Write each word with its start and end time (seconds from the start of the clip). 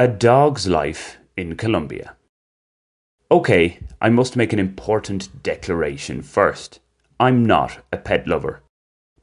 A 0.00 0.08
Dog's 0.08 0.66
Life 0.66 1.18
in 1.36 1.56
Colombia. 1.56 2.16
Okay, 3.30 3.80
I 4.00 4.08
must 4.08 4.34
make 4.34 4.54
an 4.54 4.58
important 4.58 5.42
declaration 5.42 6.22
first. 6.22 6.80
I'm 7.18 7.44
not 7.44 7.84
a 7.92 7.98
pet 7.98 8.26
lover. 8.26 8.62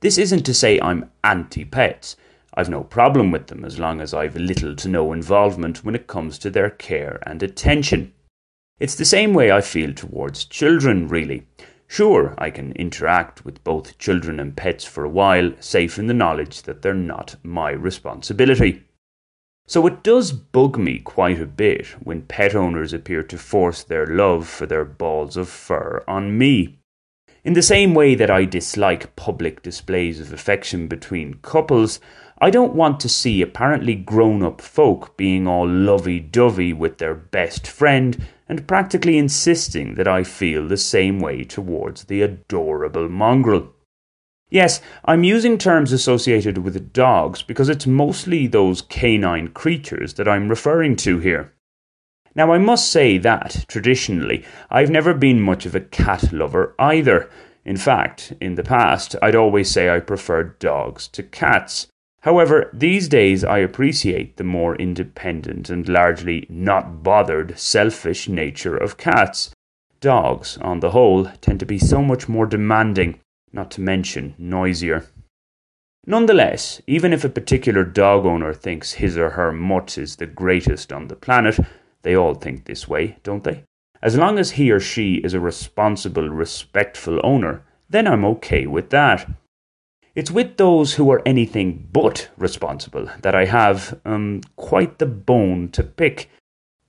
This 0.01 0.19
isn't 0.19 0.43
to 0.43 0.53
say 0.53 0.79
I'm 0.79 1.09
anti 1.23 1.65
pets. 1.65 2.15
I've 2.53 2.69
no 2.69 2.83
problem 2.83 3.31
with 3.31 3.47
them 3.47 3.65
as 3.65 3.79
long 3.79 4.01
as 4.01 4.13
I've 4.13 4.35
little 4.35 4.75
to 4.75 4.87
no 4.87 5.13
involvement 5.13 5.83
when 5.83 5.95
it 5.95 6.05
comes 6.05 6.37
to 6.37 6.51
their 6.51 6.69
care 6.69 7.23
and 7.25 7.41
attention. 7.41 8.13
It's 8.79 8.93
the 8.93 9.03
same 9.03 9.33
way 9.33 9.51
I 9.51 9.61
feel 9.61 9.95
towards 9.95 10.45
children, 10.45 11.07
really. 11.07 11.47
Sure, 11.87 12.35
I 12.37 12.51
can 12.51 12.73
interact 12.73 13.43
with 13.43 13.63
both 13.63 13.97
children 13.97 14.39
and 14.39 14.55
pets 14.55 14.85
for 14.85 15.03
a 15.03 15.09
while, 15.09 15.53
safe 15.59 15.97
in 15.97 16.05
the 16.05 16.13
knowledge 16.13 16.61
that 16.61 16.83
they're 16.83 16.93
not 16.93 17.35
my 17.41 17.71
responsibility. 17.71 18.83
So 19.69 19.85
it 19.85 20.01
does 20.01 20.31
bug 20.31 20.77
me 20.77 20.99
quite 20.99 21.41
a 21.41 21.45
bit 21.45 21.87
when 22.01 22.21
pet 22.21 22.55
owners 22.55 22.93
appear 22.93 23.21
to 23.23 23.37
force 23.37 23.83
their 23.83 24.07
love 24.07 24.47
for 24.47 24.65
their 24.65 24.85
balls 24.85 25.35
of 25.35 25.49
fur 25.49 26.05
on 26.07 26.37
me. 26.37 26.79
In 27.43 27.51
the 27.51 27.61
same 27.61 27.93
way 27.93 28.15
that 28.15 28.31
I 28.31 28.45
dislike 28.45 29.15
public 29.17 29.61
displays 29.61 30.21
of 30.21 30.31
affection 30.31 30.87
between 30.87 31.39
couples, 31.41 31.99
I 32.39 32.49
don't 32.49 32.75
want 32.75 33.01
to 33.01 33.09
see 33.09 33.41
apparently 33.41 33.95
grown 33.95 34.41
up 34.41 34.61
folk 34.61 35.17
being 35.17 35.47
all 35.47 35.67
lovey 35.67 36.21
dovey 36.21 36.71
with 36.71 36.97
their 36.97 37.15
best 37.15 37.67
friend 37.67 38.25
and 38.47 38.67
practically 38.67 39.17
insisting 39.17 39.95
that 39.95 40.07
I 40.07 40.23
feel 40.23 40.65
the 40.65 40.77
same 40.77 41.19
way 41.19 41.43
towards 41.43 42.05
the 42.05 42.21
adorable 42.21 43.09
mongrel. 43.09 43.73
Yes, 44.49 44.81
I'm 45.03 45.25
using 45.25 45.57
terms 45.57 45.91
associated 45.91 46.59
with 46.59 46.93
dogs 46.93 47.41
because 47.41 47.67
it's 47.67 47.85
mostly 47.85 48.47
those 48.47 48.81
canine 48.81 49.49
creatures 49.49 50.13
that 50.13 50.27
I'm 50.27 50.47
referring 50.47 50.95
to 50.97 51.19
here. 51.19 51.53
Now, 52.33 52.53
I 52.53 52.57
must 52.57 52.89
say 52.89 53.17
that, 53.17 53.65
traditionally, 53.67 54.45
I've 54.69 54.89
never 54.89 55.13
been 55.13 55.41
much 55.41 55.65
of 55.65 55.75
a 55.75 55.81
cat 55.81 56.31
lover 56.31 56.75
either. 56.79 57.29
In 57.65 57.75
fact, 57.75 58.31
in 58.39 58.55
the 58.55 58.63
past, 58.63 59.17
I'd 59.21 59.35
always 59.35 59.69
say 59.69 59.89
I 59.89 59.99
preferred 59.99 60.59
dogs 60.59 61.09
to 61.09 61.23
cats. 61.23 61.87
However, 62.21 62.69
these 62.71 63.09
days 63.09 63.43
I 63.43 63.57
appreciate 63.57 64.37
the 64.37 64.45
more 64.45 64.75
independent 64.77 65.69
and 65.69 65.89
largely 65.89 66.45
not 66.47 67.03
bothered, 67.03 67.59
selfish 67.59 68.29
nature 68.29 68.77
of 68.77 68.97
cats. 68.97 69.51
Dogs, 69.99 70.57
on 70.61 70.79
the 70.79 70.91
whole, 70.91 71.25
tend 71.41 71.59
to 71.59 71.65
be 71.65 71.79
so 71.79 72.01
much 72.01 72.29
more 72.29 72.45
demanding, 72.45 73.19
not 73.57 73.71
to 73.71 73.81
mention 73.81 74.35
noisier. 74.37 75.05
Nonetheless, 76.05 76.81
even 76.87 77.11
if 77.11 77.25
a 77.25 77.29
particular 77.29 77.83
dog 77.83 78.25
owner 78.25 78.53
thinks 78.53 78.93
his 78.93 79.17
or 79.17 79.31
her 79.31 79.51
mutt 79.51 79.97
is 79.97 80.15
the 80.15 80.25
greatest 80.25 80.93
on 80.93 81.09
the 81.09 81.15
planet, 81.17 81.59
they 82.03 82.15
all 82.15 82.35
think 82.35 82.63
this 82.63 82.87
way, 82.87 83.17
don't 83.23 83.43
they? 83.43 83.65
As 84.01 84.15
long 84.15 84.39
as 84.39 84.51
he 84.51 84.71
or 84.71 84.79
she 84.79 85.15
is 85.15 85.33
a 85.33 85.39
responsible, 85.39 86.29
respectful 86.29 87.19
owner, 87.23 87.63
then 87.89 88.07
I'm 88.07 88.23
okay 88.25 88.67
with 88.67 88.89
that. 88.91 89.29
It's 90.15 90.31
with 90.31 90.57
those 90.57 90.93
who 90.93 91.11
are 91.11 91.21
anything 91.25 91.89
but 91.91 92.29
responsible 92.37 93.09
that 93.21 93.35
I 93.35 93.45
have 93.45 93.99
um, 94.05 94.41
quite 94.55 94.99
the 94.99 95.05
bone 95.05 95.69
to 95.69 95.83
pick. 95.83 96.29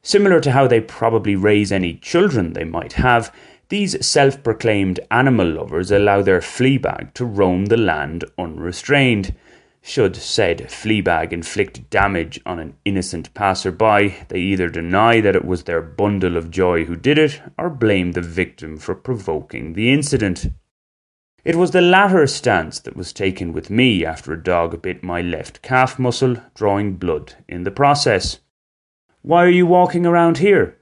Similar 0.03 0.41
to 0.41 0.53
how 0.53 0.67
they 0.67 0.81
probably 0.81 1.35
raise 1.35 1.73
any 1.73 1.95
children 1.95 2.53
they 2.53 2.65
might 2.65 2.95
have, 2.95 3.35
these 3.69 4.07
self 4.07 4.43
proclaimed 4.43 4.99
animal 5.11 5.47
lovers 5.47 5.91
allow 5.91 6.23
their 6.23 6.41
flea 6.41 6.79
bag 6.79 7.13
to 7.15 7.25
roam 7.25 7.67
the 7.67 7.77
land 7.77 8.25
unrestrained. 8.39 9.35
Should 9.83 10.17
said 10.17 10.71
flea 10.71 11.01
bag 11.01 11.33
inflict 11.33 11.89
damage 11.91 12.41
on 12.47 12.59
an 12.59 12.75
innocent 12.85 13.33
passer-by, 13.35 14.27
they 14.29 14.41
either 14.41 14.69
deny 14.69 15.21
that 15.21 15.37
it 15.37 15.45
was 15.45 15.65
their 15.65 15.83
bundle 15.83 16.37
of 16.37 16.51
joy 16.51 16.85
who 16.85 16.97
did 16.97 17.19
it, 17.19 17.41
or 17.59 17.71
blame 17.71 18.13
the 18.13 18.23
victim 18.23 18.79
for 18.79 18.95
provoking 18.95 19.75
the 19.75 19.93
incident. 19.93 20.49
It 21.45 21.57
was 21.57 21.71
the 21.71 21.81
latter 21.81 22.27
stance 22.27 22.81
that 22.81 22.97
was 22.97 23.12
taken 23.12 23.53
with 23.53 23.71
me 23.71 24.05
after 24.05 24.33
a 24.33 24.43
dog 24.43 24.83
bit 24.83 25.03
my 25.03 25.21
left 25.21 25.62
calf 25.62 25.99
muscle, 25.99 26.37
drawing 26.55 26.97
blood 26.97 27.34
in 27.47 27.65
the 27.65 27.71
process. 27.71 28.41
Why 29.23 29.45
are 29.45 29.51
you 29.51 29.67
walking 29.67 30.05
around 30.07 30.39
here? 30.39 30.78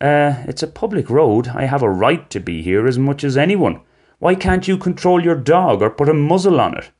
Uh, 0.00 0.44
it's 0.46 0.62
a 0.62 0.68
public 0.68 1.10
road. 1.10 1.48
I 1.48 1.64
have 1.64 1.82
a 1.82 1.90
right 1.90 2.28
to 2.30 2.38
be 2.38 2.62
here 2.62 2.86
as 2.86 2.98
much 2.98 3.24
as 3.24 3.36
anyone. 3.36 3.80
Why 4.20 4.34
can't 4.34 4.68
you 4.68 4.78
control 4.78 5.22
your 5.22 5.34
dog 5.34 5.82
or 5.82 5.90
put 5.90 6.08
a 6.08 6.14
muzzle 6.14 6.60
on 6.60 6.76
it? 6.76 6.90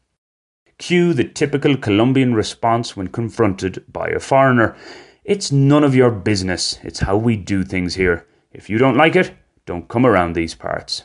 Cue 0.78 1.12
the 1.12 1.24
typical 1.24 1.76
Colombian 1.76 2.34
response 2.34 2.96
when 2.96 3.08
confronted 3.08 3.84
by 3.92 4.08
a 4.08 4.20
foreigner. 4.20 4.76
It's 5.24 5.52
none 5.52 5.84
of 5.84 5.94
your 5.94 6.10
business. 6.10 6.78
It's 6.82 7.00
how 7.00 7.16
we 7.16 7.36
do 7.36 7.64
things 7.64 7.94
here. 7.94 8.26
If 8.52 8.70
you 8.70 8.78
don't 8.78 8.96
like 8.96 9.14
it, 9.14 9.32
don't 9.66 9.88
come 9.88 10.06
around 10.06 10.32
these 10.32 10.54
parts. 10.54 11.04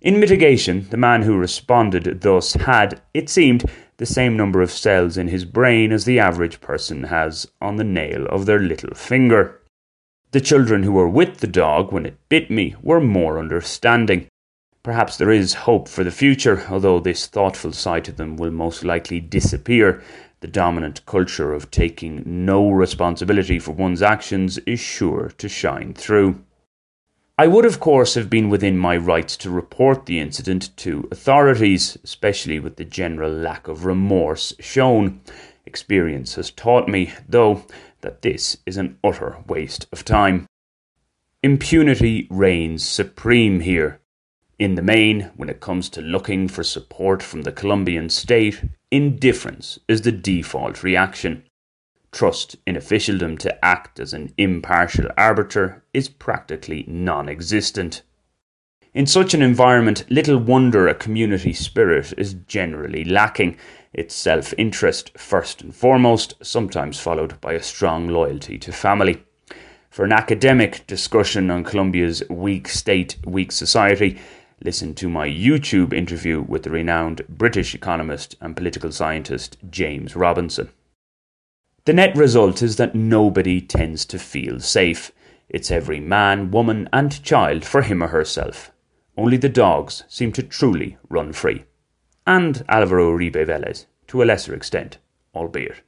In 0.00 0.20
mitigation, 0.20 0.88
the 0.90 0.96
man 0.96 1.22
who 1.22 1.36
responded 1.36 2.20
thus 2.20 2.54
had, 2.54 3.00
it 3.14 3.28
seemed, 3.28 3.64
the 3.96 4.06
same 4.06 4.36
number 4.36 4.62
of 4.62 4.70
cells 4.70 5.16
in 5.16 5.28
his 5.28 5.44
brain 5.44 5.90
as 5.92 6.04
the 6.04 6.18
average 6.18 6.60
person 6.60 7.04
has 7.04 7.46
on 7.60 7.76
the 7.76 7.84
nail 7.84 8.26
of 8.26 8.46
their 8.46 8.60
little 8.60 8.94
finger. 8.94 9.60
The 10.32 10.40
children 10.42 10.82
who 10.82 10.92
were 10.92 11.08
with 11.08 11.38
the 11.38 11.46
dog 11.46 11.90
when 11.90 12.04
it 12.04 12.18
bit 12.28 12.50
me 12.50 12.74
were 12.82 13.00
more 13.00 13.38
understanding. 13.38 14.26
Perhaps 14.82 15.16
there 15.16 15.30
is 15.30 15.54
hope 15.54 15.88
for 15.88 16.04
the 16.04 16.10
future, 16.10 16.66
although 16.68 17.00
this 17.00 17.26
thoughtful 17.26 17.72
side 17.72 18.10
of 18.10 18.16
them 18.16 18.36
will 18.36 18.50
most 18.50 18.84
likely 18.84 19.20
disappear. 19.20 20.02
The 20.40 20.46
dominant 20.46 21.06
culture 21.06 21.54
of 21.54 21.70
taking 21.70 22.22
no 22.26 22.70
responsibility 22.70 23.58
for 23.58 23.72
one's 23.72 24.02
actions 24.02 24.58
is 24.58 24.80
sure 24.80 25.32
to 25.38 25.48
shine 25.48 25.94
through. 25.94 26.44
I 27.38 27.46
would, 27.46 27.64
of 27.64 27.80
course, 27.80 28.12
have 28.14 28.28
been 28.28 28.50
within 28.50 28.76
my 28.76 28.98
rights 28.98 29.34
to 29.38 29.50
report 29.50 30.04
the 30.04 30.20
incident 30.20 30.76
to 30.78 31.08
authorities, 31.10 31.96
especially 32.04 32.60
with 32.60 32.76
the 32.76 32.84
general 32.84 33.32
lack 33.32 33.66
of 33.66 33.86
remorse 33.86 34.52
shown. 34.60 35.22
Experience 35.64 36.34
has 36.34 36.50
taught 36.50 36.88
me, 36.88 37.12
though, 37.28 37.62
that 38.00 38.22
this 38.22 38.58
is 38.66 38.76
an 38.76 38.98
utter 39.02 39.38
waste 39.46 39.86
of 39.92 40.04
time. 40.04 40.46
Impunity 41.42 42.26
reigns 42.30 42.84
supreme 42.84 43.60
here. 43.60 44.00
In 44.58 44.74
the 44.74 44.82
main, 44.82 45.30
when 45.36 45.48
it 45.48 45.60
comes 45.60 45.88
to 45.90 46.00
looking 46.00 46.48
for 46.48 46.64
support 46.64 47.22
from 47.22 47.42
the 47.42 47.52
Colombian 47.52 48.08
state, 48.08 48.62
indifference 48.90 49.78
is 49.88 50.02
the 50.02 50.12
default 50.12 50.82
reaction 50.82 51.44
trust 52.10 52.56
in 52.66 52.76
officialdom 52.76 53.36
to 53.38 53.64
act 53.64 54.00
as 54.00 54.12
an 54.14 54.32
impartial 54.38 55.08
arbiter 55.16 55.84
is 55.92 56.08
practically 56.08 56.84
non 56.88 57.28
existent. 57.28 58.02
In 58.94 59.06
such 59.06 59.34
an 59.34 59.42
environment, 59.42 60.06
little 60.08 60.38
wonder 60.38 60.88
a 60.88 60.94
community 60.94 61.52
spirit 61.52 62.14
is 62.16 62.32
generally 62.46 63.04
lacking, 63.04 63.58
its 63.92 64.14
self 64.14 64.54
interest 64.56 65.16
first 65.18 65.60
and 65.60 65.74
foremost, 65.74 66.34
sometimes 66.42 66.98
followed 66.98 67.38
by 67.42 67.52
a 67.52 67.62
strong 67.62 68.08
loyalty 68.08 68.56
to 68.56 68.72
family. 68.72 69.22
For 69.90 70.06
an 70.06 70.12
academic 70.12 70.86
discussion 70.86 71.50
on 71.50 71.64
Colombia's 71.64 72.22
weak 72.30 72.66
state, 72.66 73.18
weak 73.26 73.52
society, 73.52 74.18
listen 74.64 74.94
to 74.94 75.08
my 75.10 75.28
YouTube 75.28 75.92
interview 75.92 76.40
with 76.40 76.62
the 76.62 76.70
renowned 76.70 77.22
British 77.28 77.74
economist 77.74 78.36
and 78.40 78.56
political 78.56 78.90
scientist 78.90 79.58
James 79.70 80.16
Robinson. 80.16 80.70
The 81.84 81.92
net 81.92 82.16
result 82.16 82.62
is 82.62 82.76
that 82.76 82.94
nobody 82.94 83.60
tends 83.60 84.06
to 84.06 84.18
feel 84.18 84.60
safe. 84.60 85.12
It's 85.50 85.70
every 85.70 86.00
man, 86.00 86.50
woman, 86.50 86.88
and 86.90 87.22
child 87.22 87.66
for 87.66 87.82
him 87.82 88.02
or 88.02 88.08
herself. 88.08 88.72
Only 89.18 89.36
the 89.36 89.48
dogs 89.48 90.04
seem 90.06 90.30
to 90.34 90.44
truly 90.44 90.96
run 91.08 91.32
free. 91.32 91.64
And 92.24 92.64
Alvaro 92.68 93.10
Uribe 93.10 93.44
Vélez, 93.44 93.86
to 94.06 94.22
a 94.22 94.24
lesser 94.24 94.54
extent, 94.54 94.98
albeit. 95.34 95.82